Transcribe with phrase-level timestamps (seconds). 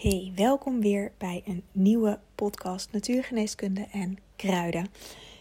[0.00, 4.86] Hey, welkom weer bij een nieuwe podcast Natuurgeneeskunde en Kruiden.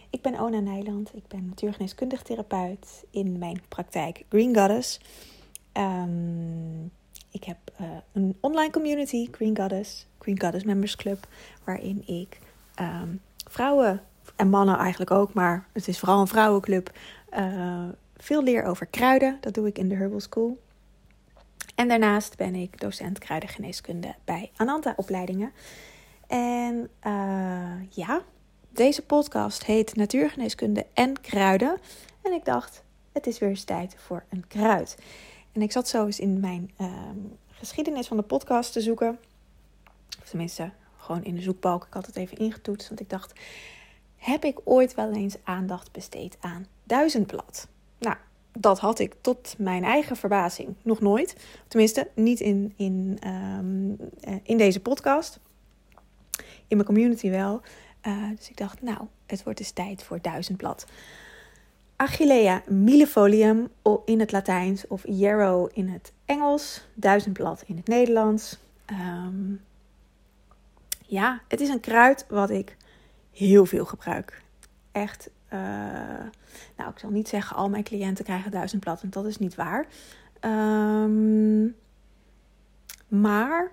[0.10, 5.00] Ik ben Ona Nijland, ik ben natuurgeneeskundig therapeut in mijn praktijk Green Goddess.
[5.72, 6.84] Ehm,
[7.32, 11.28] ik heb uh, een online community, Green Goddess, Green Goddess Members Club,
[11.64, 12.40] waarin ik
[12.76, 13.10] ehm,
[13.50, 14.02] vrouwen
[14.36, 16.92] en mannen eigenlijk ook, maar het is vooral een vrouwenclub,
[17.38, 19.38] uh, veel leer over kruiden.
[19.42, 20.58] Dat doe ik in de Herbal School.
[21.80, 25.52] En daarnaast ben ik docent kruidengeneeskunde bij Ananta opleidingen.
[26.28, 28.22] En uh, ja,
[28.70, 31.78] deze podcast heet Natuurgeneeskunde en Kruiden.
[32.22, 34.98] En ik dacht, het is weer eens tijd voor een kruid.
[35.52, 36.92] En ik zat zo eens in mijn uh,
[37.50, 39.20] geschiedenis van de podcast te zoeken.
[40.22, 41.86] Of tenminste, gewoon in de zoekbalk.
[41.86, 43.40] Ik had het even ingetoetst, want ik dacht...
[44.18, 47.68] Heb ik ooit wel eens aandacht besteed aan duizendblad?
[47.98, 48.16] Nou,
[48.52, 51.36] dat had ik tot mijn eigen verbazing nog nooit.
[51.68, 53.98] Tenminste, niet in, in, um,
[54.44, 55.40] in deze podcast.
[56.68, 57.62] In mijn community wel.
[58.08, 60.86] Uh, dus ik dacht, nou, het wordt dus tijd voor duizendblad.
[61.96, 63.70] Achillea millefolium
[64.06, 66.88] in het Latijns of yarrow in het Engels.
[66.94, 68.58] Duizendblad in het Nederlands.
[68.92, 69.62] Um,
[71.06, 72.78] ja, het is een kruid wat ik
[73.32, 74.42] heel veel gebruik.
[74.92, 75.60] Echt uh,
[76.76, 79.56] nou, ik zal niet zeggen al mijn cliënten krijgen duizend blad, want dat is niet
[79.56, 79.86] waar.
[80.42, 81.76] Um,
[83.08, 83.72] maar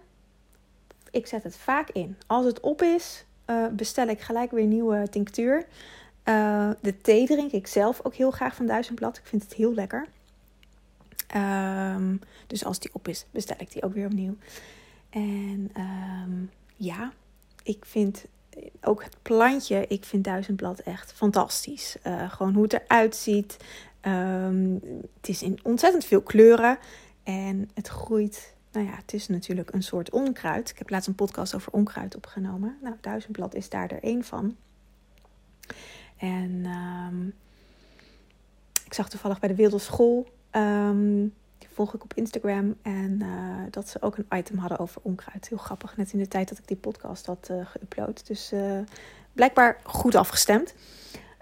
[1.10, 2.16] ik zet het vaak in.
[2.26, 5.66] Als het op is, uh, bestel ik gelijk weer nieuwe tinctuur.
[6.24, 9.16] Uh, de thee drink ik zelf ook heel graag van duizendblad.
[9.16, 10.06] Ik vind het heel lekker.
[11.36, 14.36] Um, dus als die op is, bestel ik die ook weer opnieuw.
[15.10, 17.12] En um, ja,
[17.62, 18.24] ik vind
[18.80, 21.96] ook het plantje, ik vind duizendblad echt fantastisch.
[22.06, 23.56] Uh, gewoon hoe het eruit ziet.
[24.02, 24.80] Um,
[25.16, 26.78] het is in ontzettend veel kleuren.
[27.22, 30.70] En het groeit, nou ja, het is natuurlijk een soort onkruid.
[30.70, 32.78] Ik heb laatst een podcast over onkruid opgenomen.
[32.82, 34.56] Nou, duizendblad is daar er één van.
[36.16, 37.34] En um,
[38.84, 41.34] ik zag toevallig bij de Wilderschool um,
[41.76, 42.76] volg ik op Instagram.
[42.82, 45.48] En uh, dat ze ook een item hadden over onkruid.
[45.48, 48.26] Heel grappig, net in de tijd dat ik die podcast had uh, geüpload.
[48.26, 48.78] Dus uh,
[49.32, 50.74] blijkbaar goed afgestemd.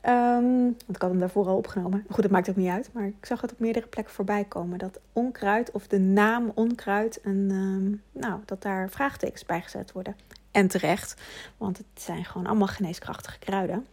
[0.06, 2.04] Um, want ik had hem daarvoor al opgenomen.
[2.10, 2.90] Goed, dat maakt ook niet uit.
[2.92, 4.78] Maar ik zag het op meerdere plekken voorbij komen.
[4.78, 7.20] Dat onkruid of de naam onkruid.
[7.20, 10.16] En, um, nou, dat daar vraagtekens bij gezet worden.
[10.50, 11.20] En terecht.
[11.56, 13.86] Want het zijn gewoon allemaal geneeskrachtige kruiden.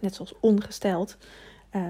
[0.00, 1.16] Net zoals ongesteld.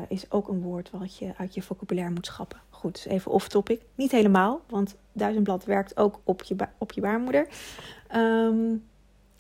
[0.09, 2.61] Is ook een woord wat je uit je vocabulaire moet schrappen.
[2.79, 3.81] Goed, dus even off-topic.
[3.95, 7.49] Niet helemaal, want duizendblad werkt ook op je, op je baarmoeder.
[8.15, 8.85] Um,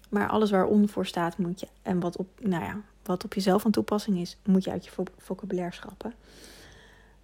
[0.08, 3.34] maar alles waar on voor staat moet je, en wat op, nou ja, wat op
[3.34, 6.14] jezelf van toepassing is, moet je uit je vocabulaire schrappen.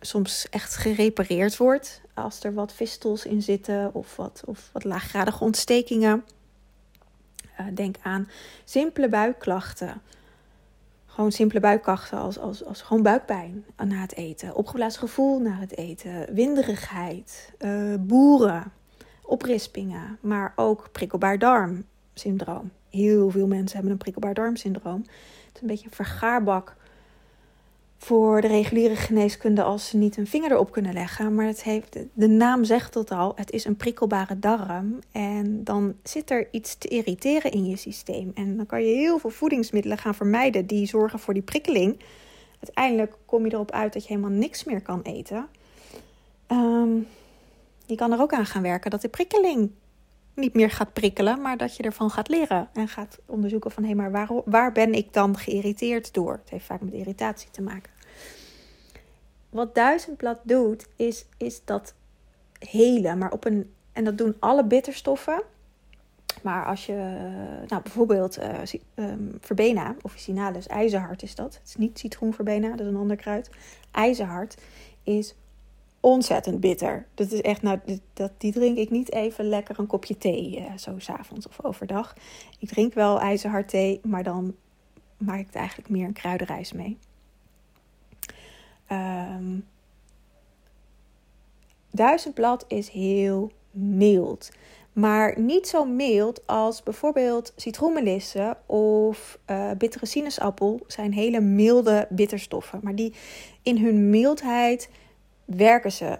[0.00, 2.00] soms echt gerepareerd wordt.
[2.14, 6.24] Als er wat vistels in zitten of wat, of wat laaggradige ontstekingen.
[7.60, 8.28] Uh, denk aan
[8.64, 10.02] simpele buikklachten.
[11.06, 14.54] Gewoon simpele buikklachten als, als, als gewoon buikpijn na het eten.
[14.54, 16.34] Opgeblazen gevoel na het eten.
[16.34, 17.52] Winderigheid.
[17.58, 18.72] Uh, boeren
[19.30, 22.70] oprispingen, maar ook prikkelbaar darmsyndroom.
[22.90, 25.00] Heel veel mensen hebben een prikkelbaar darmsyndroom.
[25.00, 26.76] Het is een beetje een vergaarbak
[28.02, 31.34] voor de reguliere geneeskunde als ze niet een vinger erop kunnen leggen.
[31.34, 34.98] Maar het heeft, de naam zegt het al, het is een prikkelbare darm.
[35.12, 38.30] En dan zit er iets te irriteren in je systeem.
[38.34, 42.00] En dan kan je heel veel voedingsmiddelen gaan vermijden die zorgen voor die prikkeling.
[42.60, 45.46] Uiteindelijk kom je erop uit dat je helemaal niks meer kan eten.
[46.48, 47.06] Um,
[47.90, 49.70] je kan er ook aan gaan werken dat de prikkeling
[50.34, 53.94] niet meer gaat prikkelen, maar dat je ervan gaat leren en gaat onderzoeken van hé,
[53.94, 56.32] maar waar, waar ben ik dan geïrriteerd door?
[56.32, 57.92] Het heeft vaak met irritatie te maken.
[59.50, 61.94] Wat duizendblad doet, is, is dat
[62.58, 65.42] helen, maar op een, en dat doen alle bitterstoffen.
[66.42, 66.94] Maar als je,
[67.66, 68.62] nou bijvoorbeeld uh,
[68.94, 71.54] um, verbena, officinalis, ijzerhard is dat.
[71.54, 73.50] Het is niet citroenverbena, dat is een ander kruid.
[73.90, 74.56] IJzerhard
[75.02, 75.34] is
[76.00, 77.06] ontzettend bitter.
[77.14, 77.78] Dat is echt, nou,
[78.12, 82.14] dat, die drink ik niet even lekker een kopje thee, uh, zo s'avonds of overdag.
[82.58, 84.54] Ik drink wel ijzerhard thee, maar dan
[85.18, 86.98] maak ik het eigenlijk meer een kruidenreis mee.
[88.92, 89.66] Um,
[91.90, 94.50] duizendblad is heel mild.
[94.92, 102.80] Maar niet zo mild als bijvoorbeeld citroenmelisse of uh, bittere sinaasappel zijn hele milde bitterstoffen.
[102.82, 103.14] Maar die
[103.62, 104.90] in hun mildheid
[105.56, 106.18] werken ze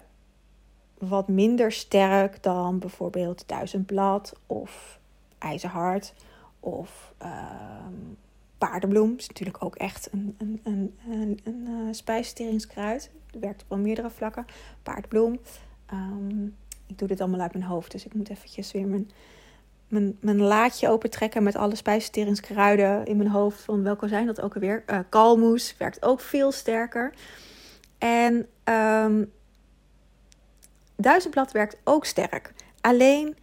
[0.97, 4.99] wat minder sterk dan bijvoorbeeld duizendblad of
[5.37, 6.13] ijzerhard
[6.59, 7.45] of uh,
[8.57, 9.13] paardenbloem.
[9.17, 13.11] is natuurlijk ook echt een, een, een, een, een spijsverteringskruid.
[13.31, 14.45] Het werkt op wel meerdere vlakken.
[14.83, 15.39] Paardbloem.
[15.93, 16.55] Um,
[16.87, 19.11] ik doe dit allemaal uit mijn hoofd, dus ik moet eventjes weer mijn,
[19.87, 23.61] mijn, mijn laadje opentrekken met alle spijsverteringskruiden in mijn hoofd.
[23.61, 24.83] Van welke zijn dat ook alweer?
[24.87, 27.13] Uh, kalmoes werkt ook veel sterker.
[27.97, 29.31] En um,
[30.95, 32.53] duizendblad werkt ook sterk.
[32.81, 33.35] Alleen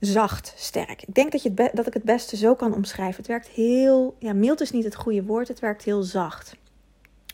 [0.00, 1.02] zacht sterk.
[1.02, 3.16] Ik denk dat, je het dat ik het beste zo kan omschrijven.
[3.16, 6.56] Het werkt heel, ja, mild is niet het goede woord, het werkt heel zacht.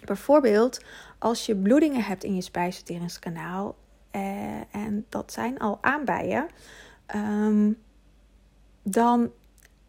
[0.05, 0.81] Bijvoorbeeld
[1.19, 3.75] als je bloedingen hebt in je spijsverteringskanaal
[4.13, 4.23] uh,
[4.71, 6.47] en dat zijn al aanbijen,
[7.15, 7.79] um,
[8.83, 9.31] dan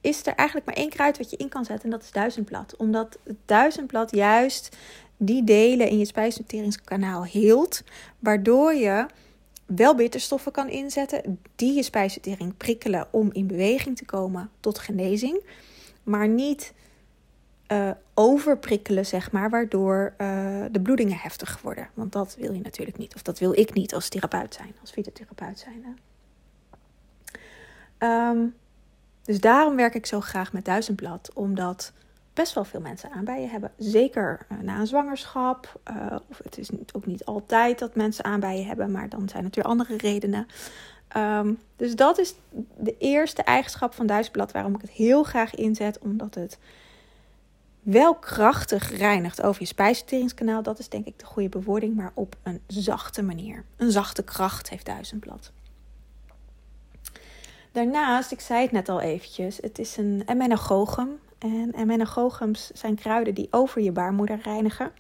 [0.02, 2.76] is er eigenlijk maar één kruid wat je in kan zetten en dat is duizendblad.
[2.76, 4.78] Omdat duizendblad juist
[5.18, 7.84] die delen in je spijsverteringskanaal hield,
[8.20, 9.06] waardoor je
[9.66, 15.44] wel bitterstoffen kan inzetten die je spijsvertering prikkelen om in beweging te komen tot genezing,
[16.04, 16.74] maar niet
[17.68, 21.90] uh, overprikkelen, zeg maar, waardoor uh, de bloedingen heftig worden.
[21.94, 24.92] Want dat wil je natuurlijk niet, of dat wil ik niet als therapeut zijn, als
[24.92, 25.98] fytotherapeut zijn.
[28.00, 28.56] Um,
[29.24, 31.94] dus daarom werk ik zo graag met duizendblad, omdat
[32.34, 33.72] best wel veel mensen aanbijen hebben.
[33.78, 35.80] Zeker uh, na een zwangerschap.
[35.92, 39.64] Uh, of het is ook niet altijd dat mensen aanbijen hebben, maar dan zijn weer
[39.64, 40.48] andere redenen.
[41.18, 42.36] Um, dus dat is
[42.78, 46.58] de eerste eigenschap van duizendblad waarom ik het heel graag inzet, omdat het
[47.82, 50.64] wel krachtig reinigt over je spijsverteringskanaal.
[50.64, 53.64] Dat is denk ik de goede bewoording, maar op een zachte manier.
[53.78, 55.52] Een zachte kracht heeft duizendblad.
[57.72, 61.20] Daarnaast, ik zei het net al eventjes, het is een emmenagochum.
[61.44, 64.92] En emmenagochums zijn kruiden die over je baarmoeder reinigen.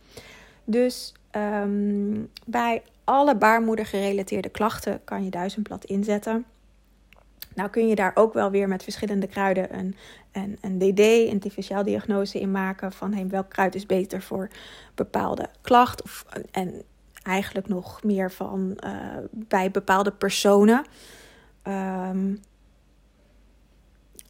[0.63, 6.45] Dus um, bij alle baarmoeder gerelateerde klachten kan je duizendblad inzetten.
[7.55, 9.95] Nou kun je daar ook wel weer met verschillende kruiden een,
[10.31, 14.49] een, een DD, een differentiaaldiagnose in maken van hey, welk kruid is beter voor
[14.95, 16.03] bepaalde klacht.
[16.03, 16.81] Of, en
[17.23, 18.91] eigenlijk nog meer van uh,
[19.31, 20.85] bij bepaalde personen.
[21.67, 22.41] Um,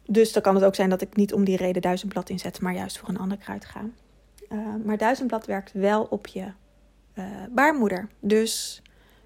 [0.06, 2.74] dus dan kan het ook zijn dat ik niet om die reden duizendblad inzet, maar
[2.74, 3.80] juist voor een ander kruid ga.
[4.48, 6.46] Uh, maar duizendblad werkt wel op je
[7.14, 8.08] uh, baarmoeder.
[8.20, 8.82] Dus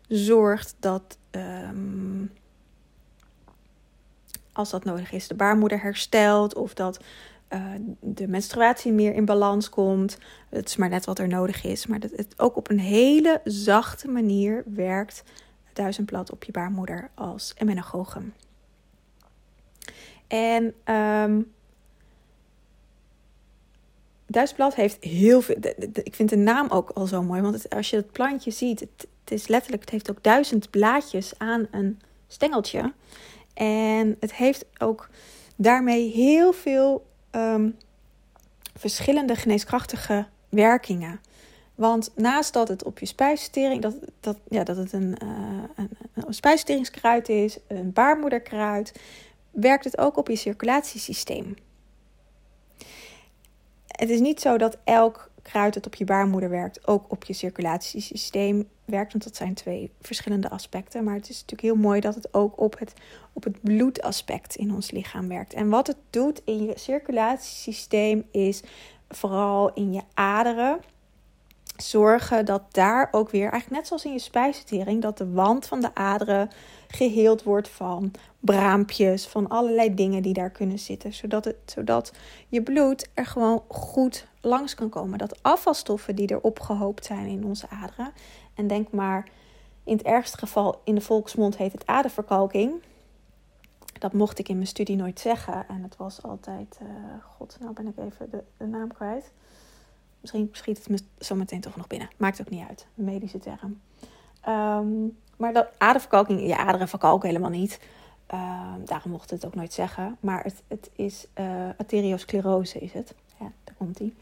[0.09, 2.33] zorgt dat um,
[4.53, 7.01] als dat nodig is, de baarmoeder herstelt of dat
[7.53, 7.65] uh,
[8.01, 10.19] de menstruatie meer in balans komt.
[10.49, 11.87] Het is maar net wat er nodig is.
[11.87, 15.23] Maar dat het ook op een hele zachte manier werkt
[15.73, 18.35] duizendblad op je baarmoeder als emmenagogen.
[20.29, 21.53] En um,
[24.27, 25.57] duizendblad heeft heel veel.
[26.03, 27.41] Ik vind de naam ook al zo mooi.
[27.41, 31.67] Want als je het plantje ziet, het, is letterlijk, het heeft ook duizend blaadjes aan
[31.71, 32.93] een stengeltje.
[33.55, 35.09] En het heeft ook
[35.57, 37.77] daarmee heel veel um,
[38.77, 41.21] verschillende geneeskrachtige werkingen.
[41.75, 45.91] Want naast dat het op je spijsvertering, dat, dat, ja, dat het een, uh, een,
[46.15, 48.93] een spijsverteringskruid is, een baarmoederkruid,
[49.51, 51.57] werkt het ook op je circulatiesysteem.
[53.87, 57.33] Het is niet zo dat elk kruid dat op je baarmoeder werkt ook op je
[57.33, 59.13] circulatiesysteem werkt.
[59.13, 61.05] Want dat zijn twee verschillende aspecten.
[61.05, 62.93] Maar het is natuurlijk heel mooi dat het ook op het,
[63.33, 65.55] op het bloedaspect in ons lichaam werkt.
[65.55, 68.63] En wat het doet in je circulatiesysteem is
[69.09, 70.81] vooral in je aderen
[71.77, 75.81] zorgen dat daar ook weer, eigenlijk net zoals in je spijsvertering, dat de wand van
[75.81, 76.51] de aderen
[76.89, 81.13] geheeld wordt van braampjes, van allerlei dingen die daar kunnen zitten.
[81.15, 82.13] Zodat, het, zodat
[82.49, 85.19] je bloed er gewoon goed langs kan komen.
[85.19, 88.13] Dat afvalstoffen die er opgehoopt zijn in onze aderen.
[88.55, 89.29] En denk maar
[89.85, 92.73] In het ergste geval, in de volksmond heet het aderverkalking.
[93.99, 95.69] Dat mocht ik in mijn studie nooit zeggen.
[95.69, 96.89] En het was altijd, uh,
[97.37, 99.33] god, nou ben ik even de, naam kwijt.
[100.21, 102.09] Misschien schiet het me zo meteen toch nog binnen.
[102.17, 103.81] Maakt ook niet uit, medische term.
[104.41, 107.81] Ehm, maar dat aderverkalking, je aderen verkalken helemaal niet.
[108.29, 110.17] Ehm, daarom mocht het ook nooit zeggen.
[110.21, 111.47] Maar het, het is uh,
[111.79, 113.15] arteriosclerose is het.
[113.41, 114.15] Ja, daar komt die.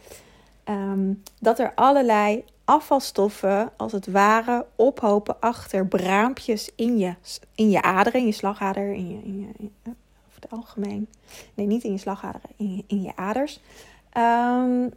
[0.64, 7.14] Ehm, dat er allerlei afvalstoffen, als het ware, ophopen achter braampjes in je,
[7.54, 9.72] in je aderen, in je slagader, in je, in je, in,
[10.28, 11.08] over het algemeen.
[11.54, 13.60] Nee, niet in je slagaderen, in je, in je aders.
[14.16, 14.92] Um,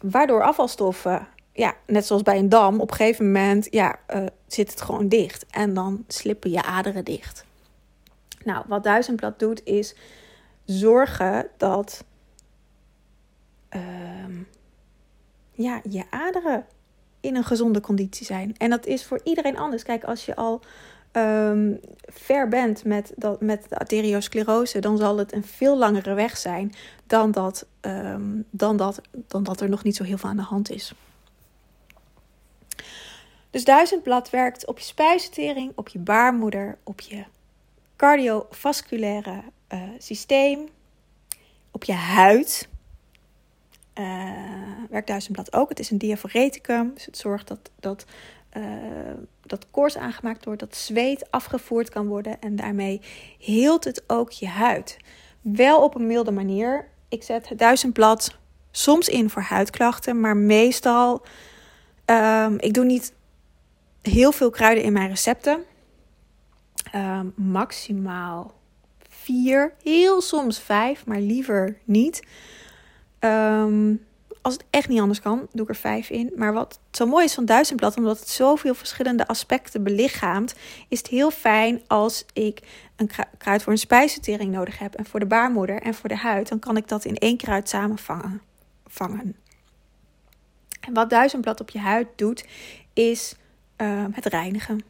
[0.00, 4.70] waardoor afvalstoffen, ja, net zoals bij een dam, op een gegeven moment ja, uh, zit
[4.70, 5.46] het gewoon dicht.
[5.50, 7.44] En dan slippen je aderen dicht.
[8.44, 9.94] Nou, wat duizendblad doet is
[10.64, 12.04] zorgen dat
[13.70, 13.80] uh,
[15.50, 16.66] ja, je aderen
[17.20, 18.56] in een gezonde conditie zijn.
[18.56, 19.82] En dat is voor iedereen anders.
[19.82, 20.60] Kijk, als je al
[21.12, 26.36] um, ver bent met, dat, met de arteriosclerose, dan zal het een veel langere weg
[26.36, 26.72] zijn
[27.06, 30.42] dan dat, um, dan, dat, dan dat er nog niet zo heel veel aan de
[30.42, 30.94] hand is.
[33.50, 37.24] Dus duizendblad werkt op je spijsvertering, op je baarmoeder, op je
[38.02, 39.42] cardiovasculaire
[39.72, 40.68] uh, systeem,
[41.70, 42.68] op je huid.
[43.98, 44.04] Uh,
[44.90, 45.68] werkt duizendblad ook.
[45.68, 48.04] Het is een diaphoreticum, dus het zorgt dat, dat
[48.56, 48.64] uh,
[49.42, 53.00] dat koorts aangemaakt wordt, dat zweet afgevoerd kan worden en daarmee
[53.38, 54.96] heelt het ook je huid.
[55.40, 56.88] Wel op een milde manier.
[57.08, 58.36] Ik zet het duizendblad
[58.70, 61.22] soms in voor huidklachten, maar meestal,
[62.06, 63.12] um, ik doe niet
[64.02, 65.64] heel veel kruiden in mijn recepten.
[66.94, 68.54] Um, maximaal
[69.08, 72.22] vier, heel soms vijf, maar liever niet.
[73.20, 74.04] Um,
[74.42, 76.32] als het echt niet anders kan, doe ik er vijf in.
[76.36, 80.54] Maar wat zo mooi is van duizendblad, omdat het zoveel verschillende aspecten belichaamt,
[80.88, 82.60] is het heel fijn als ik
[82.96, 86.48] een kruid voor een spijsvertering nodig heb en voor de baarmoeder en voor de huid.
[86.48, 88.40] Dan kan ik dat in één kruid samenvangen.
[88.86, 89.36] Vangen.
[90.80, 92.44] En wat duizendblad op je huid doet,
[92.92, 93.36] is
[93.76, 94.84] uh, het reinigen.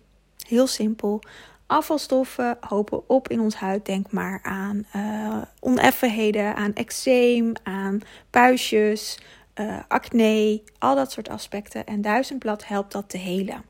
[0.46, 1.22] Heel simpel.
[1.72, 3.86] Afvalstoffen hopen op in ons huid.
[3.86, 8.00] Denk maar aan uh, oneffenheden, aan eczeem, aan
[8.30, 9.18] puistjes,
[9.54, 11.86] uh, acne, al dat soort aspecten.
[11.86, 13.62] En duizendblad helpt dat te helen.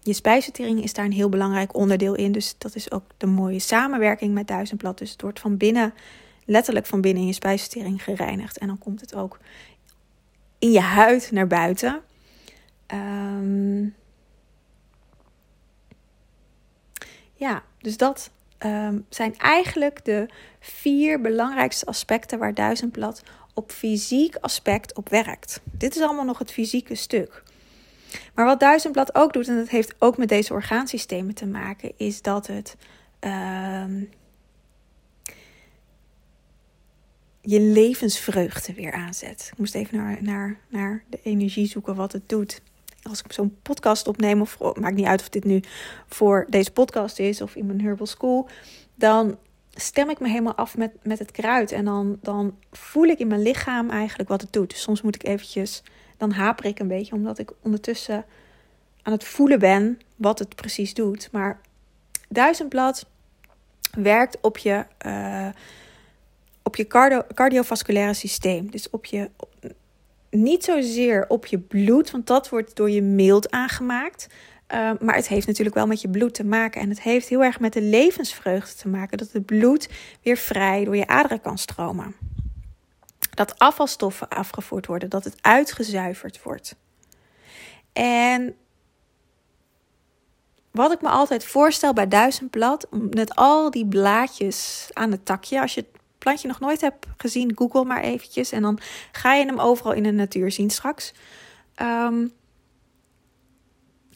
[0.00, 2.32] Je spijsvertering is daar een heel belangrijk onderdeel in.
[2.32, 4.98] Dus dat is ook de mooie samenwerking met duizendblad.
[4.98, 5.94] Dus het wordt van binnen,
[6.44, 8.58] letterlijk van binnen in je spijsvertering gereinigd.
[8.58, 9.38] En dan komt het ook
[10.58, 12.00] in je huid naar buiten.
[12.94, 13.94] Um,
[17.44, 20.28] ja, dus dat um, zijn eigenlijk de
[20.60, 23.22] vier belangrijkste aspecten waar duizendblad
[23.54, 25.60] op fysiek aspect op werkt.
[25.64, 27.42] Dit is allemaal nog het fysieke stuk.
[28.34, 32.22] Maar wat duizendblad ook doet, en dat heeft ook met deze orgaansystemen te maken, is
[32.22, 32.76] dat het
[33.20, 33.84] uh,
[37.40, 39.48] je levensvreugde weer aanzet.
[39.52, 42.60] Ik moest even naar, naar, naar de energie zoeken wat het doet.
[43.08, 45.60] Als ik zo'n podcast opneem, of maakt niet uit of dit nu
[46.06, 48.48] voor deze podcast is of in mijn Herbal School,
[48.94, 49.38] dan
[49.74, 51.72] stem ik me helemaal af met, met het kruid.
[51.72, 54.70] En dan, dan voel ik in mijn lichaam eigenlijk wat het doet.
[54.70, 55.82] Dus soms moet ik eventjes,
[56.16, 58.24] dan haper ik een beetje, omdat ik ondertussen
[59.02, 61.28] aan het voelen ben wat het precies doet.
[61.32, 61.60] Maar
[62.28, 63.06] duizendblad
[63.90, 65.48] werkt op je, uh,
[66.62, 68.70] op je cardio, cardiovasculaire systeem.
[68.70, 69.30] Dus op je,
[70.34, 74.26] niet zozeer op je bloed, want dat wordt door je mild aangemaakt.
[74.74, 76.80] Uh, maar het heeft natuurlijk wel met je bloed te maken.
[76.80, 79.18] En het heeft heel erg met de levensvreugde te maken.
[79.18, 79.88] Dat het bloed
[80.22, 82.14] weer vrij door je aderen kan stromen.
[83.34, 85.10] Dat afvalstoffen afgevoerd worden.
[85.10, 86.76] Dat het uitgezuiverd wordt.
[87.92, 88.56] En
[90.70, 92.86] wat ik me altijd voorstel bij duizendblad.
[92.90, 95.60] Met al die blaadjes aan het takje.
[95.60, 98.52] Als je het plantje nog nooit hebt gezien, google maar eventjes.
[98.52, 98.78] En dan
[99.12, 101.12] ga je hem overal in de natuur zien straks.
[101.82, 102.32] Um,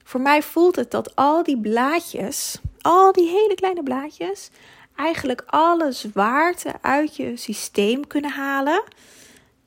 [0.05, 4.51] voor mij voelt het dat al die blaadjes, al die hele kleine blaadjes,
[4.97, 8.83] eigenlijk alle zwaarte uit je systeem kunnen halen.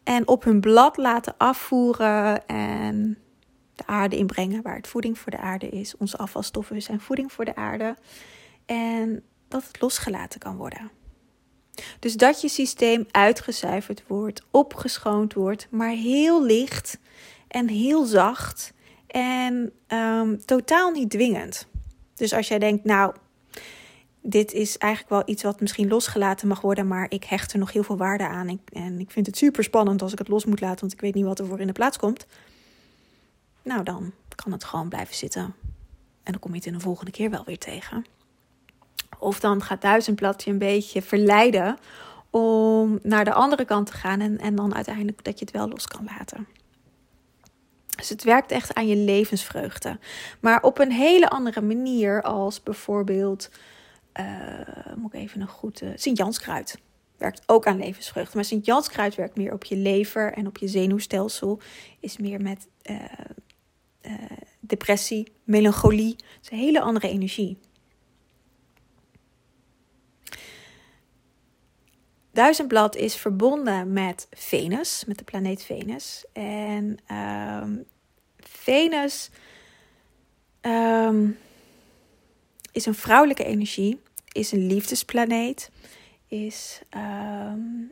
[0.03, 3.17] En op hun blad laten afvoeren en
[3.75, 5.98] de aarde inbrengen, waar het voeding voor de aarde is.
[5.98, 7.95] Onze afvalstoffen zijn voeding voor de aarde.
[8.65, 11.00] En dat het losgelaten kan worden.
[12.00, 17.00] Dus dat je systeem uitgezuiverd wordt, opgeschoond wordt, maar heel licht
[17.48, 18.74] en heel zacht
[19.08, 21.68] en um, totaal niet dwingend.
[22.16, 23.16] Dus als jij denkt, nou,
[24.22, 27.72] dit is eigenlijk wel iets wat misschien losgelaten mag worden, maar ik hecht er nog
[27.72, 28.50] heel veel waarde aan.
[28.50, 31.02] Ik, en ik vind het super spannend als ik het los moet laten, want ik
[31.02, 32.26] weet niet wat er voor in de plaats komt.
[33.64, 35.42] Nou dan, kan het gewoon blijven zitten.
[36.24, 38.06] En dan kom je het in de volgende keer wel weer tegen.
[39.22, 41.78] Of dan gaat duizendblad je een beetje verleiden
[42.30, 45.68] om naar de andere kant te gaan en, en dan uiteindelijk dat je het wel
[45.68, 46.48] los kan laten.
[47.96, 50.00] Dus het werkt echt aan je levensvreugde.
[50.40, 53.50] Maar op een hele andere manier als bijvoorbeeld,
[54.20, 54.25] uh,
[54.96, 56.80] moet ik even een goed, uh, Sint-Janskruid.
[57.18, 58.36] Werkt ook aan levensvreugde.
[58.36, 61.60] Maar Sint-Janskruid werkt meer op je lever en op je zenuwstelsel.
[62.00, 62.96] Is meer met uh,
[64.60, 66.16] depressie, melancholie.
[66.16, 67.58] Het is een hele andere energie.
[72.34, 76.26] Duizendblad is verbonden met Venus, met de planeet Venus.
[76.34, 76.98] En
[77.64, 77.86] um,
[78.38, 79.30] Venus
[80.62, 81.38] um,
[82.72, 85.72] is een vrouwelijke energie, is een liefdesplaneet,
[86.28, 87.92] is, um,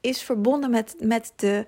[0.00, 1.66] is verbonden met, met de.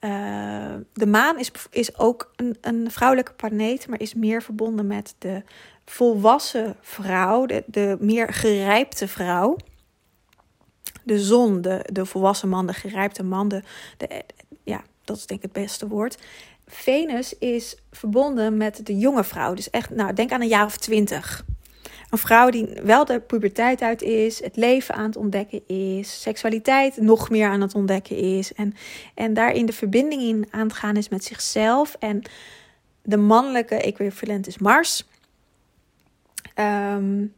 [0.00, 5.14] Uh, de maan is, is ook een, een vrouwelijke planeet, maar is meer verbonden met
[5.18, 5.42] de
[5.84, 9.56] volwassen vrouw, de, de meer gerijpte vrouw
[11.04, 13.62] de zon, de, de volwassen man, de gerijpte man, de,
[14.62, 16.18] ja, dat is denk ik het beste woord.
[16.66, 19.54] Venus is verbonden met de jonge vrouw.
[19.54, 21.44] Dus echt, nou, denk aan een jaar of twintig.
[22.10, 26.96] Een vrouw die wel de puberteit uit is, het leven aan het ontdekken is, seksualiteit
[26.96, 28.52] nog meer aan het ontdekken is.
[28.52, 28.74] En,
[29.14, 31.96] en daarin de verbinding in aan het gaan is met zichzelf.
[31.98, 32.22] En
[33.02, 35.04] de mannelijke equivalent is Mars.
[36.54, 37.34] Um,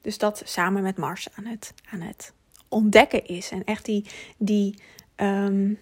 [0.00, 2.32] dus dat samen met Mars aan het, aan het
[2.68, 3.50] ontdekken is.
[3.50, 4.04] En echt die,
[4.36, 4.74] die
[5.16, 5.78] um,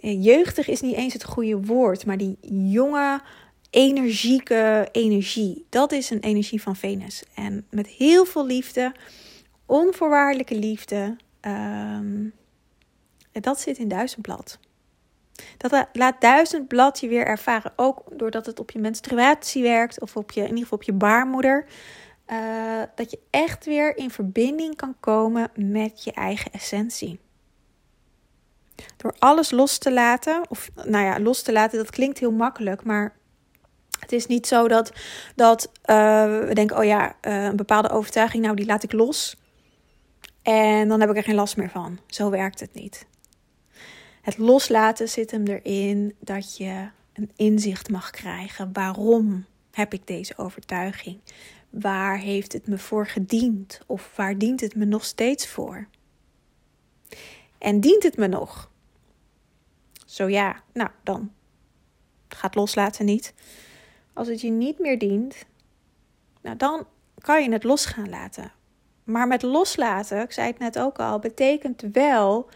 [0.00, 2.38] jeugdig is niet eens het goede woord, maar die
[2.70, 3.20] jonge,
[3.70, 5.66] energieke energie.
[5.68, 7.24] Dat is een energie van Venus.
[7.34, 8.92] En met heel veel liefde,
[9.66, 12.32] onvoorwaardelijke liefde, um,
[13.32, 14.58] dat zit in duizendblad.
[15.56, 17.72] Dat laat duizendblad je weer ervaren.
[17.76, 20.00] Ook doordat het op je menstruatie werkt.
[20.00, 21.64] Of op je, in ieder geval op je baarmoeder.
[22.30, 27.20] Uh, dat je echt weer in verbinding kan komen met je eigen essentie.
[28.96, 32.84] Door alles los te laten, of nou ja, los te laten, dat klinkt heel makkelijk,
[32.84, 33.16] maar
[34.00, 34.92] het is niet zo dat,
[35.34, 39.36] dat uh, we denken, oh ja, uh, een bepaalde overtuiging, nou die laat ik los.
[40.42, 41.98] En dan heb ik er geen last meer van.
[42.06, 43.06] Zo werkt het niet.
[44.22, 48.70] Het loslaten zit hem erin dat je een inzicht mag krijgen.
[48.72, 51.20] Waarom heb ik deze overtuiging?
[51.70, 53.80] Waar heeft het me voor gediend?
[53.86, 55.86] Of waar dient het me nog steeds voor?
[57.58, 58.70] En dient het me nog?
[60.06, 61.32] Zo ja, nou dan
[62.28, 63.34] gaat loslaten niet.
[64.12, 65.44] Als het je niet meer dient,
[66.40, 66.86] nou dan
[67.18, 68.52] kan je het los gaan laten.
[69.04, 72.48] Maar met loslaten, ik zei het net ook al, betekent wel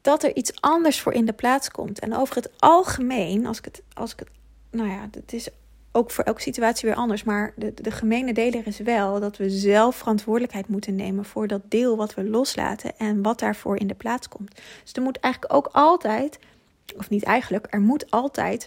[0.00, 1.98] dat er iets anders voor in de plaats komt.
[1.98, 4.28] En over het algemeen, als ik het, als ik het
[4.70, 5.48] nou ja, het is
[5.98, 7.24] ook voor elke situatie weer anders.
[7.24, 11.62] Maar de, de gemene deler is wel dat we zelf verantwoordelijkheid moeten nemen voor dat
[11.68, 14.54] deel wat we loslaten en wat daarvoor in de plaats komt.
[14.82, 16.38] Dus er moet eigenlijk ook altijd,
[16.96, 18.66] of niet eigenlijk, er moet altijd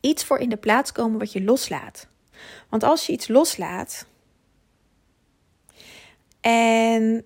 [0.00, 2.06] iets voor in de plaats komen wat je loslaat.
[2.68, 4.06] Want als je iets loslaat
[6.40, 7.24] en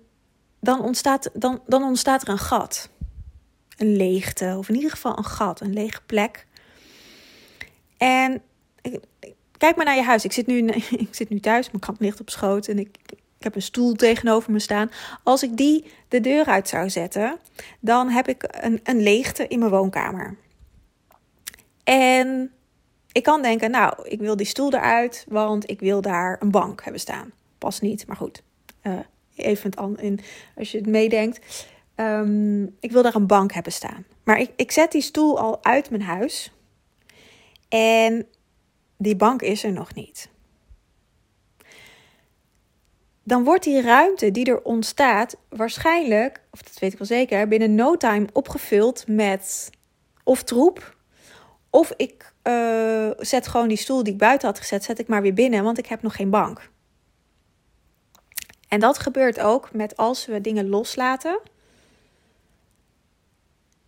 [0.59, 2.89] dan ontstaat, dan, dan ontstaat er een gat.
[3.77, 6.45] Een leegte, of in ieder geval een gat, een lege plek.
[7.97, 8.41] En
[9.57, 10.25] kijk maar naar je huis.
[10.25, 10.67] Ik zit nu,
[11.05, 13.93] ik zit nu thuis, mijn kat ligt op schoot en ik, ik heb een stoel
[13.93, 14.91] tegenover me staan.
[15.23, 17.37] Als ik die de deur uit zou zetten,
[17.79, 20.35] dan heb ik een, een leegte in mijn woonkamer.
[21.83, 22.51] En
[23.11, 26.83] ik kan denken, nou, ik wil die stoel eruit, want ik wil daar een bank
[26.83, 27.31] hebben staan.
[27.57, 28.43] Pas niet, maar goed.
[28.83, 28.93] Uh,
[29.35, 30.19] even in,
[30.55, 31.65] als je het meedenkt.
[31.95, 34.05] Um, ik wil daar een bank hebben staan.
[34.23, 36.51] Maar ik, ik zet die stoel al uit mijn huis.
[37.69, 38.27] En
[38.97, 40.29] die bank is er nog niet.
[43.23, 47.75] Dan wordt die ruimte die er ontstaat waarschijnlijk, of dat weet ik wel zeker, binnen
[47.75, 49.69] no time opgevuld met
[50.23, 50.95] of troep.
[51.69, 55.21] Of ik uh, zet gewoon die stoel die ik buiten had gezet, zet ik maar
[55.21, 56.69] weer binnen, want ik heb nog geen bank.
[58.67, 61.39] En dat gebeurt ook met als we dingen loslaten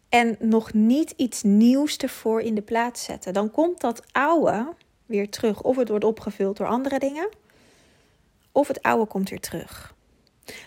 [0.10, 3.34] en nog niet iets nieuws ervoor in de plaats zetten.
[3.34, 4.74] Dan komt dat oude
[5.08, 5.62] weer terug.
[5.62, 7.30] Of het wordt opgevuld door andere dingen,
[8.52, 9.96] of het oude komt weer terug.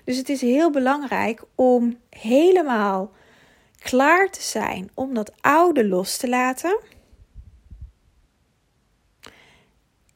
[0.05, 3.13] Dus het is heel belangrijk om helemaal
[3.79, 6.79] klaar te zijn om dat oude los te laten.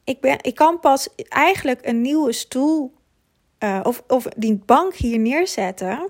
[0.03, 2.93] Ik, ben, ik kan pas eigenlijk een nieuwe stoel
[3.59, 6.09] uh, of, of die bank hier neerzetten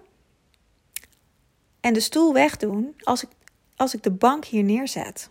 [1.81, 3.29] en de stoel wegdoen als ik
[3.75, 5.29] als ik de bank hier neerzet.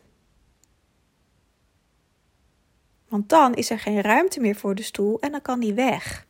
[3.14, 6.27] Want dan is er geen ruimte meer voor de stoel en dan kan die weg.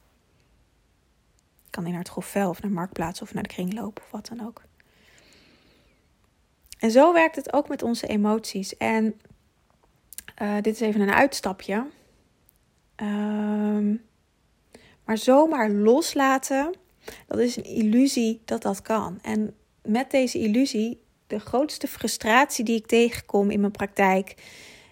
[1.70, 4.46] Kan die naar het grofvel of naar Marktplaats of naar de kringloop of wat dan
[4.46, 4.62] ook.
[6.78, 8.76] En zo werkt het ook met onze emoties.
[8.76, 9.20] En
[10.42, 11.86] uh, dit is even een uitstapje.
[12.96, 14.04] Um,
[15.04, 16.74] maar zomaar loslaten,
[17.26, 19.18] dat is een illusie dat dat kan.
[19.22, 24.34] En met deze illusie, de grootste frustratie die ik tegenkom in mijn praktijk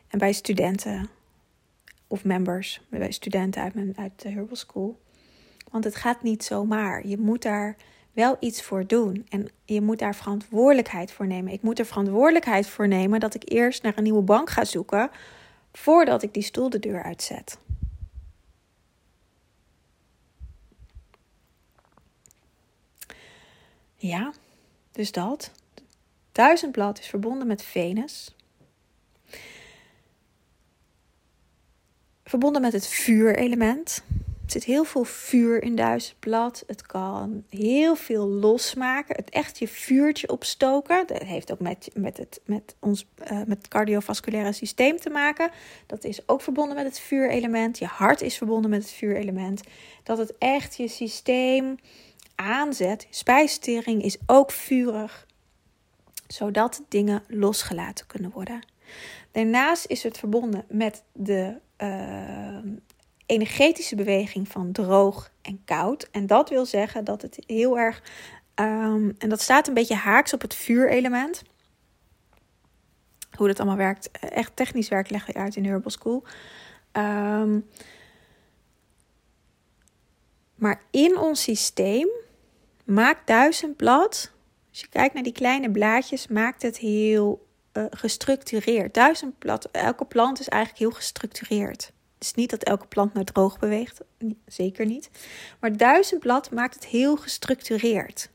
[0.08, 1.20] en bij studenten
[2.12, 5.00] of members, studenten uit, mijn, uit de Herbal School.
[5.70, 7.06] Want het gaat niet zomaar.
[7.06, 7.76] Je moet daar
[8.12, 9.26] wel iets voor doen.
[9.28, 11.52] En je moet daar verantwoordelijkheid voor nemen.
[11.52, 15.10] Ik moet er verantwoordelijkheid voor nemen dat ik eerst naar een nieuwe bank ga zoeken
[15.72, 17.58] voordat ik die stoel de deur uitzet.
[23.96, 24.32] Ja,
[24.90, 25.50] dus dat.
[26.32, 28.34] Duizendblad is verbonden met Venus.
[32.32, 34.02] Verbonden met het vuurelement.
[34.44, 36.64] Er zit heel veel vuur in duizendblad.
[36.66, 39.16] Het kan heel veel losmaken.
[39.16, 41.06] Het echt je vuurtje opstoken.
[41.06, 45.50] Dat heeft ook met, met, het, met ons uh, met het cardiovasculaire systeem te maken.
[45.86, 47.78] Dat is ook verbonden met het vuurelement.
[47.78, 49.62] Je hart is verbonden met het vuurelement.
[50.02, 51.76] Dat het echt je systeem
[52.34, 53.06] aanzet.
[53.10, 55.26] Spijsvertering is ook vurig,
[56.26, 58.66] zodat dingen losgelaten kunnen worden.
[59.32, 62.72] Daarnaast is het verbonden met de uh,
[63.26, 66.08] energetische beweging van droog en koud.
[66.10, 68.02] En dat wil zeggen dat het heel erg.
[68.54, 71.42] Um, en dat staat een beetje haaks op het vuurelement.
[73.36, 76.24] Hoe dat allemaal werkt, echt technisch werk leg ik uit in Herbal School.
[76.92, 77.66] Um,
[80.54, 82.08] maar in ons systeem
[82.84, 84.32] maakt duizendblad,
[84.70, 88.94] als je kijkt naar die kleine blaadjes, maakt het heel uh, gestructureerd.
[88.94, 91.92] Duizendblad, elke plant is eigenlijk heel gestructureerd.
[92.14, 94.00] Het is niet dat elke plant naar droog beweegt,
[94.46, 95.10] zeker niet.
[95.60, 98.30] Maar duizendblad maakt het heel gestructureerd.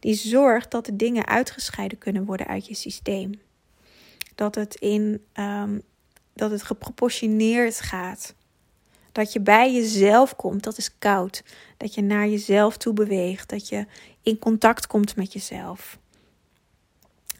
[0.00, 3.40] Die zorgt dat de dingen uitgescheiden kunnen worden uit je systeem.
[4.34, 5.82] Dat het, in, um,
[6.32, 8.34] dat het geproportioneerd gaat.
[9.12, 11.42] Dat je bij jezelf komt, dat is koud.
[11.76, 13.48] Dat je naar jezelf toe beweegt.
[13.48, 13.86] Dat je
[14.22, 15.98] in contact komt met jezelf.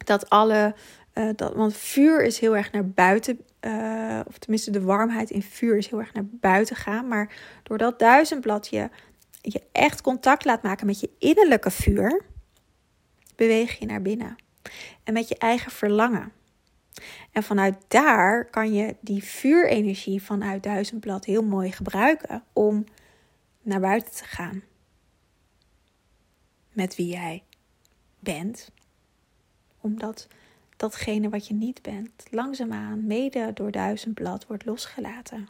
[0.05, 0.75] Dat alle.
[1.13, 3.39] Uh, dat, want vuur is heel erg naar buiten.
[3.61, 7.07] Uh, of tenminste, de warmheid in vuur is heel erg naar buiten gaan.
[7.07, 7.33] Maar
[7.63, 8.89] doordat duizendblad je,
[9.41, 12.25] je echt contact laat maken met je innerlijke vuur.
[13.35, 14.35] Beweeg je naar binnen.
[15.03, 16.31] En met je eigen verlangen.
[17.31, 22.83] En vanuit daar kan je die vuurenergie vanuit duizendblad heel mooi gebruiken om
[23.61, 24.63] naar buiten te gaan.
[26.73, 27.43] Met wie jij
[28.19, 28.71] bent.
[29.81, 30.27] Omdat
[30.77, 35.47] datgene wat je niet bent, langzaamaan, mede door duizendblad, wordt losgelaten.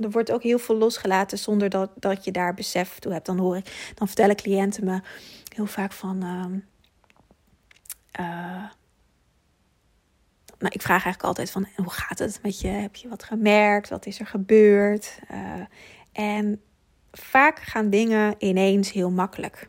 [0.00, 3.26] Er wordt ook heel veel losgelaten zonder dat, dat je daar besef toe hebt.
[3.26, 5.00] Dan hoor ik, dan vertellen cliënten me
[5.54, 6.16] heel vaak van.
[8.20, 8.64] Uh,
[10.58, 12.68] nou, ik vraag eigenlijk altijd van hoe gaat het met je?
[12.68, 13.88] Heb je wat gemerkt?
[13.88, 15.18] Wat is er gebeurd?
[15.30, 15.64] Uh,
[16.12, 16.60] en
[17.12, 19.68] vaak gaan dingen ineens heel makkelijk.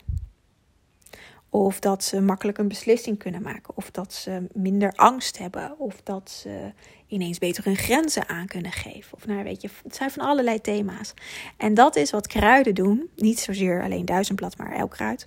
[1.50, 3.76] Of dat ze makkelijk een beslissing kunnen maken.
[3.76, 5.78] Of dat ze minder angst hebben.
[5.78, 6.72] Of dat ze
[7.06, 9.14] ineens beter hun grenzen aan kunnen geven.
[9.14, 11.14] Of nou weet je, het zijn van allerlei thema's.
[11.56, 13.10] En dat is wat kruiden doen.
[13.16, 15.26] Niet zozeer alleen duizendblad, maar elk kruid.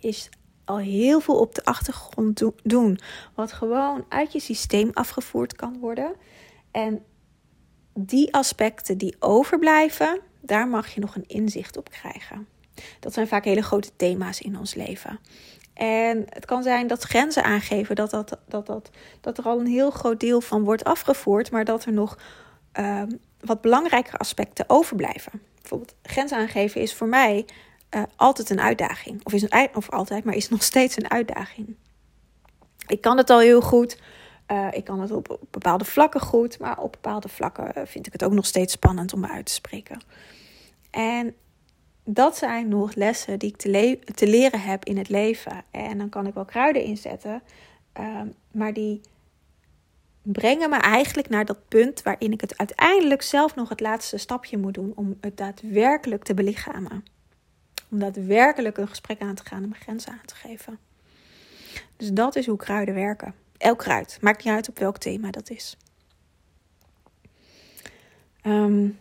[0.00, 0.28] Is
[0.64, 2.98] al heel veel op de achtergrond doen.
[3.34, 6.12] Wat gewoon uit je systeem afgevoerd kan worden.
[6.70, 7.02] En
[7.94, 12.46] die aspecten die overblijven, daar mag je nog een inzicht op krijgen.
[13.00, 15.20] Dat zijn vaak hele grote thema's in ons leven.
[15.74, 18.90] En het kan zijn dat grenzen aangeven, dat, dat, dat, dat,
[19.20, 22.18] dat er al een heel groot deel van wordt afgevoerd, maar dat er nog
[22.78, 23.02] uh,
[23.40, 25.42] wat belangrijke aspecten overblijven.
[25.60, 27.46] Bijvoorbeeld, grenzen aangeven is voor mij
[27.90, 29.20] uh, altijd een uitdaging.
[29.24, 31.76] Of, is een, of altijd, maar is nog steeds een uitdaging.
[32.86, 33.98] Ik kan het al heel goed.
[34.48, 36.58] Uh, ik kan het op, op, bepaalde vlakken goed.
[36.58, 39.52] Maar op bepaalde vlakken vind ik het ook nog steeds spannend om me uit te
[39.52, 40.00] spreken.
[40.90, 41.34] En
[42.12, 45.62] dat zijn nog lessen die ik te, le te leren heb in het leven.
[45.70, 47.42] En dan kan ik wel kruiden inzetten.
[48.00, 48.20] Uh,
[48.50, 49.00] maar die
[50.22, 54.58] brengen me eigenlijk naar dat punt waarin ik het uiteindelijk zelf nog het laatste stapje
[54.58, 57.04] moet doen om het daadwerkelijk te belichamen.
[57.90, 60.78] Om daadwerkelijk een gesprek aan te gaan en mijn grenzen aan te geven.
[61.96, 63.34] Dus dat is hoe kruiden werken.
[63.56, 64.18] Elk kruid.
[64.20, 65.76] Maakt niet uit op welk thema dat is.
[68.42, 68.98] Um,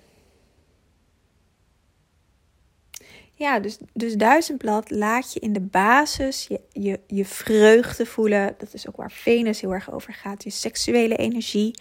[3.40, 8.56] ja, dus, dus duizendblad laat je in de basis je, je, je vreugde voelen.
[8.58, 10.44] Dat is ook waar Venus heel erg over gaat.
[10.44, 11.76] Je seksuele energie.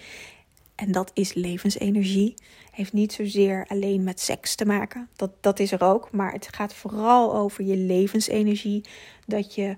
[0.75, 2.35] En dat is levensenergie.
[2.71, 5.09] Heeft niet zozeer alleen met seks te maken.
[5.17, 6.11] Dat, dat is er ook.
[6.13, 8.85] Maar het gaat vooral over je levensenergie.
[9.27, 9.77] Dat je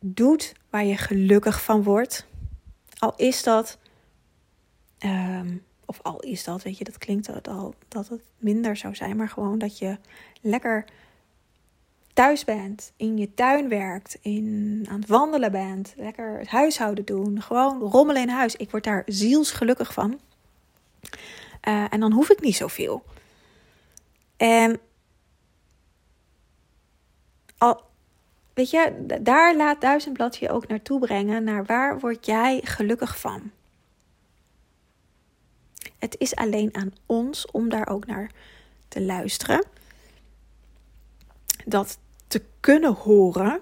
[0.00, 2.26] doet waar je gelukkig van wordt.
[2.98, 3.78] Al is dat.
[4.98, 5.31] Ehm,
[5.92, 9.16] of al is dat, weet je, dat klinkt al dat het minder zou zijn.
[9.16, 9.98] Maar gewoon dat je
[10.40, 10.84] lekker
[12.12, 17.42] thuis bent, in je tuin werkt, in, aan het wandelen bent, lekker het huishouden doen,
[17.42, 18.56] gewoon rommelen in huis.
[18.56, 20.20] Ik word daar zielsgelukkig van.
[21.68, 23.04] Uh, en dan hoef ik niet zoveel.
[24.36, 24.80] En
[27.58, 27.82] al,
[28.54, 33.50] weet je, daar laat Duizendblad je ook naartoe brengen, naar waar word jij gelukkig van.
[36.02, 38.30] Het is alleen aan ons om daar ook naar
[38.88, 39.64] te luisteren
[41.64, 43.60] dat te kunnen horen,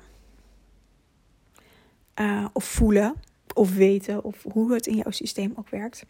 [2.14, 3.14] uh, of voelen,
[3.54, 6.04] of weten, of hoe het in jouw systeem ook werkt.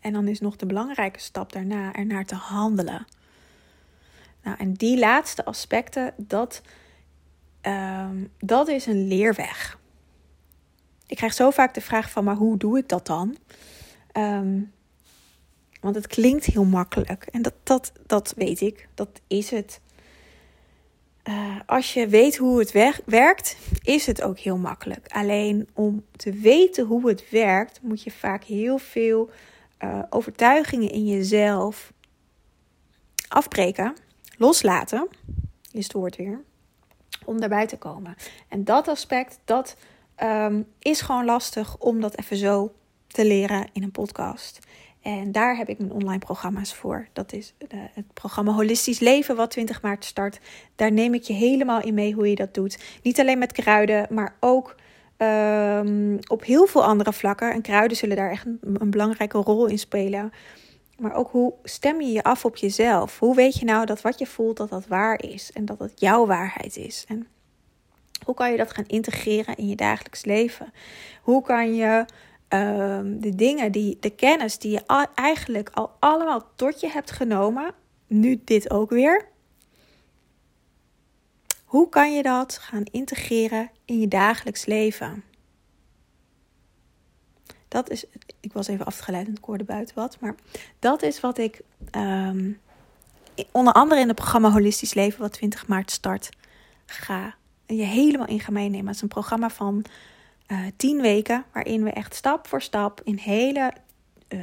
[0.00, 3.06] En dan is nog de belangrijke stap daarna ernaar te handelen.
[4.42, 6.62] Nou, en die laatste aspecten, dat,
[7.62, 9.78] uh, dat is een leerweg.
[11.06, 13.36] Ik krijg zo vaak de vraag van, maar hoe doe ik dat dan?
[14.18, 14.72] Um,
[15.80, 17.28] want het klinkt heel makkelijk.
[17.32, 18.88] En dat, dat, dat weet ik.
[18.94, 19.80] Dat is het.
[21.24, 22.72] Uh, als je weet hoe het
[23.04, 25.06] werkt, is het ook heel makkelijk.
[25.12, 29.30] Alleen om te weten hoe het werkt, moet je vaak heel veel
[29.84, 31.92] uh, overtuigingen in jezelf
[33.28, 33.96] afbreken,
[34.36, 35.08] loslaten,
[35.72, 36.40] is het woord weer,
[37.24, 38.16] om daarbij te komen.
[38.48, 39.76] En dat aspect, dat
[40.22, 42.72] um, is gewoon lastig om dat even zo
[43.08, 44.58] te leren in een podcast.
[45.02, 47.08] En daar heb ik mijn online programma's voor.
[47.12, 50.40] Dat is de, het programma Holistisch Leven, wat 20 maart start.
[50.76, 52.78] Daar neem ik je helemaal in mee hoe je dat doet.
[53.02, 54.74] Niet alleen met kruiden, maar ook
[55.18, 57.52] um, op heel veel andere vlakken.
[57.52, 60.32] En kruiden zullen daar echt een, belangrijke rol in spelen.
[60.98, 63.18] Maar ook hoe stem je je af op jezelf?
[63.18, 65.52] Hoe weet je nou dat wat je voelt, dat dat waar is?
[65.52, 67.04] En dat het jouw waarheid is?
[67.08, 67.26] En
[68.24, 70.72] hoe kan je dat gaan integreren in je dagelijks leven?
[71.22, 72.04] Hoe kan je
[72.48, 77.74] um, de dingen, die, de kennis die je eigenlijk al allemaal tot je hebt genomen,
[78.06, 79.28] nu dit ook weer.
[81.64, 85.24] Hoe kan je dat gaan integreren in je dagelijks leven?
[87.68, 88.04] Dat is,
[88.40, 90.34] ik was even afgeleid en ik hoorde buiten wat, maar
[90.78, 91.60] dat is wat ik
[91.96, 92.60] um,
[93.52, 96.28] onder andere in het programma Holistisch Leven, wat 20 maart start,
[96.86, 97.34] ga
[97.66, 98.86] je helemaal in gaan meenemen.
[98.86, 99.84] Het is een programma van
[100.48, 103.72] uh, tien weken, waarin we echt stap voor stap in hele
[104.28, 104.40] uh,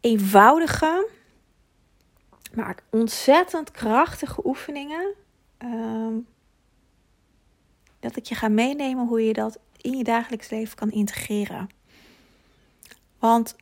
[0.00, 1.08] eenvoudige,
[2.54, 5.14] maar ontzettend krachtige oefeningen.
[5.64, 6.16] Uh,
[8.00, 11.68] dat ik je ga meenemen hoe je dat in je dagelijks leven kan integreren.
[13.18, 13.56] Want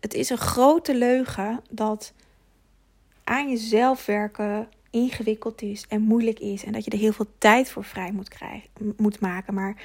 [0.00, 2.12] het is een grote leugen dat
[3.24, 6.64] aan jezelf werken ingewikkeld is en moeilijk is.
[6.64, 9.54] En dat je er heel veel tijd voor vrij moet, krijgen, moet maken.
[9.54, 9.76] Maar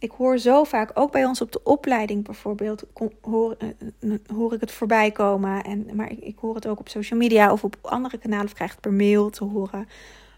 [0.00, 2.84] ik hoor zo vaak, ook bij ons op de opleiding bijvoorbeeld,
[3.20, 3.68] hoor, eh,
[4.00, 5.64] eh, hoor ik het voorbij komen.
[5.64, 8.52] En, maar ik, ik, hoor het ook op social media of op andere kanalen, of
[8.52, 9.88] krijg het per mail te horen.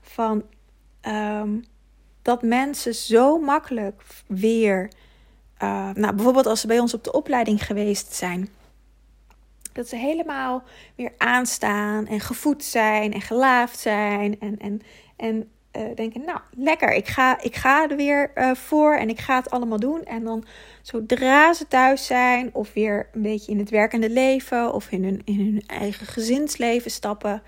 [0.01, 0.43] Van
[1.01, 1.59] ehm,
[2.23, 4.91] dat mensen zo makkelijk weer,
[5.95, 8.49] nou bijvoorbeeld als ze bij ons op de opleiding geweest zijn.
[9.73, 10.63] Dat ze helemaal
[10.95, 14.41] weer aanstaan en gevoed zijn en gelaafd zijn.
[14.41, 14.83] En, en,
[15.17, 19.21] en uh, denken, nou lekker, ik ga, ik ga er weer uh, voor en ik
[19.21, 20.05] ga het allemaal doen.
[20.05, 20.45] En dan
[20.83, 25.23] zodra ze thuis zijn of weer een beetje in het werkende leven of in hun,
[25.25, 27.43] in hun eigen gezinsleven stappen,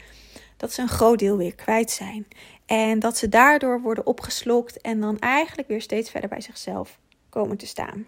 [0.56, 2.26] dat ze een groot deel weer kwijt zijn.
[2.66, 7.56] En dat ze daardoor worden opgeslokt en dan eigenlijk weer steeds verder bij zichzelf komen
[7.56, 8.06] te staan.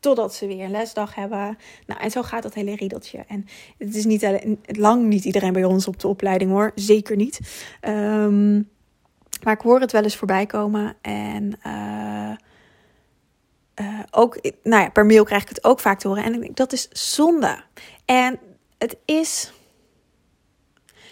[0.00, 1.58] Totdat ze weer een lesdag hebben.
[1.86, 3.24] Nou, en zo gaat dat hele riedeltje.
[3.28, 3.46] En
[3.78, 6.72] het is niet lang niet iedereen bij ons op de opleiding hoor.
[6.74, 7.40] Zeker niet.
[7.82, 8.68] Um,
[9.42, 10.96] maar ik hoor het wel eens voorbij komen.
[11.00, 12.32] En uh,
[13.80, 16.24] uh, ook, nou ja, per mail krijg ik het ook vaak te horen.
[16.24, 17.62] En ik denk, dat is zonde.
[18.04, 18.38] En
[18.78, 19.52] het is,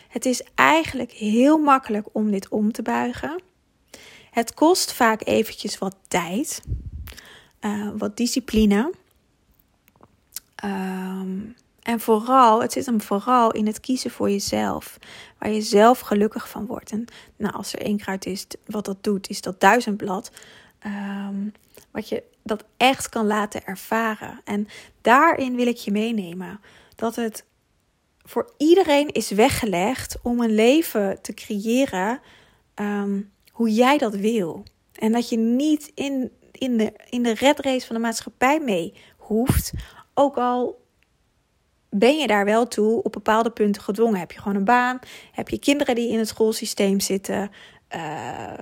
[0.09, 3.43] het is eigenlijk heel makkelijk om dit om te buigen.
[4.31, 6.63] Het kost vaak eventjes wat tijd,
[7.61, 8.93] uh, wat discipline.
[10.65, 11.57] Um,
[11.89, 14.99] en vooral, het zit hem vooral in het kiezen voor jezelf.
[15.39, 16.91] Waar je zelf gelukkig van wordt.
[16.91, 17.05] En
[17.37, 20.31] nou, als er één kruid is, wat dat doet, is dat duizendblad.
[20.87, 21.53] Um,
[21.91, 24.41] wat je dat echt kan laten ervaren.
[24.45, 24.67] En
[25.01, 26.61] daarin wil ik je meenemen.
[26.95, 27.45] Dat het
[28.23, 32.21] voor iedereen is weggelegd om een leven te creëren
[32.75, 33.21] ehm,
[33.53, 34.63] hoe jij dat wil.
[34.93, 38.95] En dat je niet in, in, de, in de red race van de maatschappij mee
[39.17, 39.73] hoeft.
[40.15, 40.87] Ook al
[41.99, 44.19] ben je daar wel toe op bepaalde punten gedwongen.
[44.19, 44.99] Heb je gewoon een baan?
[45.33, 47.51] Heb je kinderen die in het schoolsysteem zitten?
[47.97, 48.53] Uh,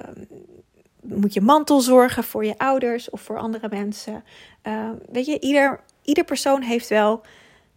[1.03, 4.25] moet je mantel zorgen voor je ouders of voor andere mensen?
[4.67, 7.23] Uh, weet je, ieder, ieder persoon heeft wel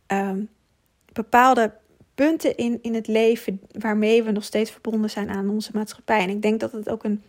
[0.07, 0.49] um,
[1.13, 1.73] bepaalde
[2.15, 6.19] punten in, in het leven waarmee we nog steeds verbonden zijn aan onze maatschappij.
[6.19, 7.23] En ik denk dat het ook een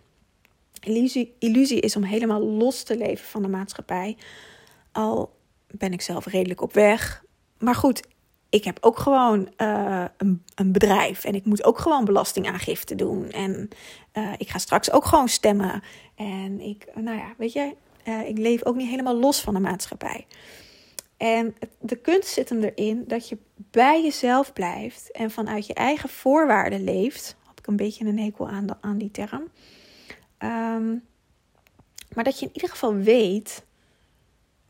[0.81, 4.17] illusie, illusie is om helemaal los te leven van de maatschappij.
[4.93, 5.33] Al
[5.71, 7.25] ben ik zelf redelijk op weg.
[7.59, 8.03] Maar goed,
[8.51, 13.31] ik heb ook gewoon uh, een, een, bedrijf en ik moet ook gewoon belastingaangifte doen.
[13.31, 13.69] En
[14.13, 15.83] uh, ik ga straks ook gewoon stemmen.
[16.15, 17.75] En ik, nou ja, weet je,
[18.09, 20.27] uh, ik leef ook niet helemaal los van de maatschappij.
[21.17, 26.09] En de kunst zit hem erin dat je bij jezelf blijft en vanuit je eigen
[26.09, 27.37] voorwaarden leeft.
[27.45, 29.49] Had ik een beetje een hekel aan, de, aan die term.
[30.39, 31.03] Um,
[32.15, 33.65] maar dat je in ieder geval weet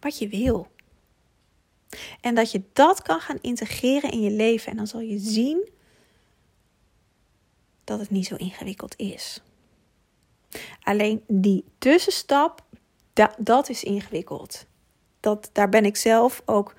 [0.00, 0.66] wat je wil.
[2.20, 4.70] En dat je dat kan gaan integreren in je leven.
[4.70, 5.68] En dan zal je zien
[7.84, 9.42] dat het niet zo ingewikkeld is.
[10.82, 12.64] Alleen die tussenstap,
[13.38, 14.66] dat is ingewikkeld.
[15.20, 16.74] Dat, daar ben ik zelf ook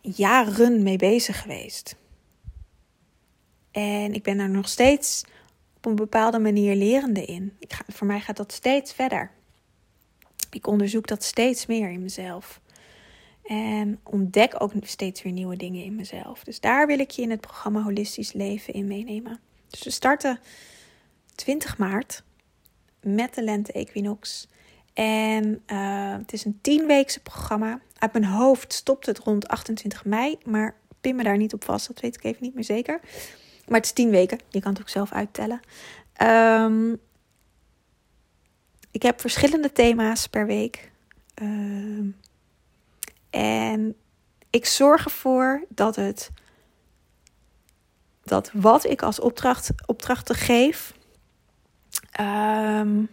[0.00, 1.96] jaren mee bezig geweest.
[3.70, 5.24] En ik ben daar nog steeds
[5.76, 7.56] op een bepaalde manier lerende in.
[7.58, 9.30] Ik ga, voor mij gaat dat steeds verder.
[10.50, 12.60] Ik onderzoek dat steeds meer in mezelf.
[13.42, 16.44] En ontdek ook steeds weer nieuwe dingen in mezelf.
[16.44, 19.40] Dus daar wil ik je in het programma Holistisch Leven in meenemen.
[19.68, 20.38] Dus we starten
[21.34, 22.22] 20 maart
[23.00, 24.48] met de lente equinox.
[24.94, 27.80] En uh, het is een tienweekse programma.
[27.98, 30.38] Uit mijn hoofd stopt het rond 28 mei.
[30.44, 31.86] Maar pin me daar niet op vast.
[31.86, 33.00] Dat weet ik even niet meer zeker.
[33.66, 34.38] Maar het is 10 weken.
[34.48, 35.60] Je kan het ook zelf uittellen.
[36.22, 37.00] Um,
[38.90, 40.90] ik heb verschillende thema's per week.
[41.42, 42.12] Uh,
[43.32, 43.96] en
[44.50, 46.30] ik zorg ervoor dat het
[48.24, 50.94] dat wat ik als opdracht, opdrachten geef,
[52.20, 53.08] um,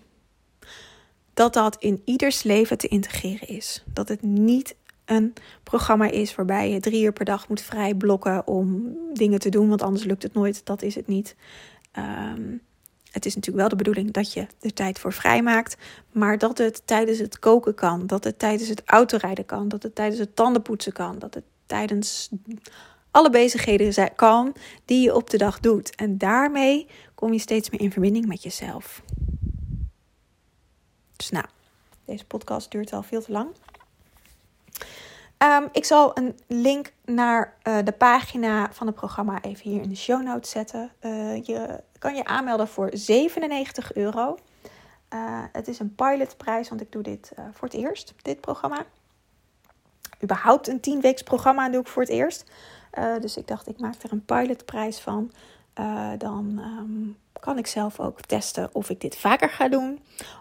[1.34, 3.84] dat dat in ieders leven te integreren is.
[3.94, 8.48] Dat het niet een programma is waarbij je drie uur per dag moet vrij blokken
[8.48, 10.66] om dingen te doen, want anders lukt het nooit.
[10.66, 11.36] Dat is het niet.
[11.98, 12.62] Um,
[13.12, 15.78] het is natuurlijk wel de bedoeling dat je er tijd voor vrijmaakt.
[16.12, 18.08] Maar dat het tijdens het koken kan.
[18.08, 19.68] Dat het tijdens het autorijden kan.
[19.68, 21.20] Dat het tijdens het tandenpoetsen kan.
[21.20, 22.30] Dat het tijdens
[23.12, 25.96] alle bezigheden kan die je op de dag doet.
[25.96, 29.02] En daarmee kom je steeds meer in verbinding met jezelf.
[31.16, 31.46] Dus nou,
[32.06, 33.50] deze podcast duurt al veel te lang.
[35.44, 39.90] Um, ik zal een link naar uh, de pagina van het programma even hier in
[39.90, 40.92] de show notes zetten.
[41.02, 44.38] Uh, je kan je aanmelden voor 97 euro.
[45.14, 48.86] Uh, het is een pilotprijs, want ik doe dit voor het eerst, dit programma.
[50.24, 52.52] Überhaupt een 10 weeks programma doe ik voor het eerst.
[53.22, 55.32] dus ik dacht, ik maak er een pilotprijs van.
[56.18, 60.00] dan um, kan ik zelf ook testen of ik dit vaker ga doen.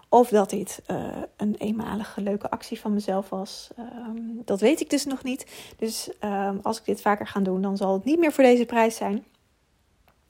[0.09, 3.69] Of dat dit uh, een eenmalige leuke actie van mezelf was.
[3.79, 5.73] Um, dat weet ik dus nog niet.
[5.77, 8.65] Dus um, als ik dit vaker ga doen, dan zal het niet meer voor deze
[8.65, 9.25] prijs zijn.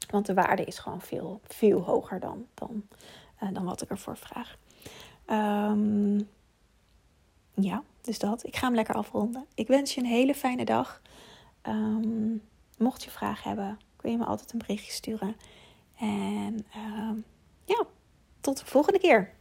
[0.09, 2.83] Want de waarde is gewoon veel, veel hoger dan, dan,
[3.43, 4.57] uh, dan wat ik ervoor vraag.
[5.71, 6.29] Um,
[7.53, 8.45] ja, dus dat.
[8.45, 9.45] Ik ga hem lekker afronden.
[9.53, 11.01] Ik wens je een hele fijne dag.
[12.77, 15.35] mocht je vragen hebben, kun je me altijd een berichtje sturen.
[15.99, 17.23] En uh,
[17.65, 17.85] ja,
[18.41, 19.33] tot de volgende keer.